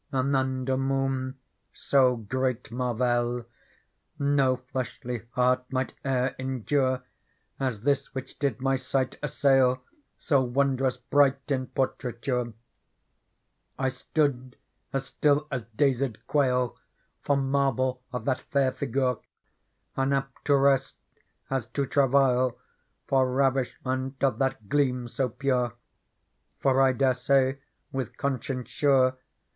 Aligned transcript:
Anunder 0.11 0.77
moon 0.79 1.37
so 1.73 2.15
great 2.15 2.71
mervail 2.71 3.45
No 4.17 4.55
fleshly 4.55 5.27
heart 5.33 5.71
might 5.71 5.91
e*er 6.03 6.33
endure 6.39 7.03
As 7.59 7.81
this 7.81 8.11
which 8.15 8.39
did 8.39 8.59
my 8.59 8.77
sight 8.77 9.19
assail. 9.21 9.83
So 10.17 10.41
wondrous 10.41 10.97
bright 10.97 11.37
in 11.51 11.67
portraiture: 11.67 12.53
I 13.77 13.89
stood 13.89 14.55
as 14.91 15.05
still 15.05 15.47
as 15.51 15.65
daz^d 15.65 16.17
^ail. 16.29 16.77
For 17.21 17.37
marvel 17.37 18.01
of 18.11 18.23
tlial; 18.23 18.55
lair 18.55 18.71
%ure. 18.71 19.19
Unapt 19.95 20.45
to 20.45 20.55
rest 20.57 20.95
as 21.51 21.67
to 21.67 21.85
travail 21.85 22.57
For 23.05 23.31
ravishment 23.31 24.23
of 24.23 24.39
that 24.39 24.67
gleam 24.67 25.07
so 25.07 25.29
pure: 25.29 25.75
For 26.57 26.81
I 26.81 26.91
dare 26.91 27.13
say, 27.13 27.59
with 27.91 28.17
conscience 28.17 28.67
sure. 28.71 29.19